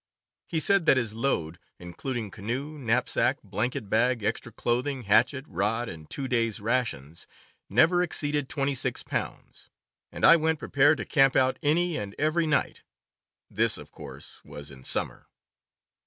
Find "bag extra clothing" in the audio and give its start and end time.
3.87-5.03